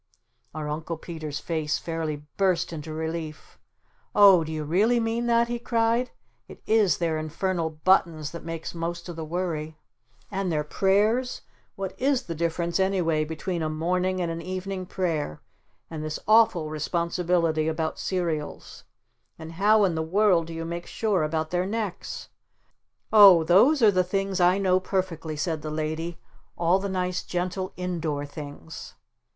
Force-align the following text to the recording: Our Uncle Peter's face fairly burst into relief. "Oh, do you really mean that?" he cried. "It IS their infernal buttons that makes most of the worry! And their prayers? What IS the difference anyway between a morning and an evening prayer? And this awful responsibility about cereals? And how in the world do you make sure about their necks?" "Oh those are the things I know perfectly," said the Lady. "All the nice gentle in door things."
Our 0.55 0.67
Uncle 0.67 0.97
Peter's 0.97 1.39
face 1.39 1.77
fairly 1.77 2.25
burst 2.35 2.73
into 2.73 2.91
relief. 2.91 3.59
"Oh, 4.15 4.43
do 4.43 4.51
you 4.51 4.63
really 4.63 4.99
mean 4.99 5.27
that?" 5.27 5.47
he 5.47 5.59
cried. 5.59 6.09
"It 6.47 6.63
IS 6.65 6.97
their 6.97 7.19
infernal 7.19 7.69
buttons 7.69 8.31
that 8.31 8.43
makes 8.43 8.73
most 8.73 9.07
of 9.09 9.15
the 9.15 9.23
worry! 9.23 9.77
And 10.31 10.51
their 10.51 10.63
prayers? 10.63 11.41
What 11.75 11.93
IS 11.99 12.23
the 12.23 12.33
difference 12.33 12.79
anyway 12.79 13.23
between 13.25 13.61
a 13.61 13.69
morning 13.69 14.19
and 14.19 14.31
an 14.31 14.41
evening 14.41 14.87
prayer? 14.87 15.39
And 15.87 16.03
this 16.03 16.17
awful 16.27 16.71
responsibility 16.71 17.67
about 17.67 17.99
cereals? 17.99 18.85
And 19.37 19.51
how 19.51 19.83
in 19.85 19.93
the 19.93 20.01
world 20.01 20.47
do 20.47 20.53
you 20.55 20.65
make 20.65 20.87
sure 20.87 21.21
about 21.21 21.51
their 21.51 21.67
necks?" 21.67 22.29
"Oh 23.13 23.43
those 23.43 23.83
are 23.83 23.91
the 23.91 24.03
things 24.03 24.41
I 24.41 24.57
know 24.57 24.79
perfectly," 24.79 25.35
said 25.37 25.61
the 25.61 25.69
Lady. 25.69 26.17
"All 26.57 26.79
the 26.79 26.89
nice 26.89 27.21
gentle 27.21 27.71
in 27.77 27.99
door 27.99 28.25
things." 28.25 28.95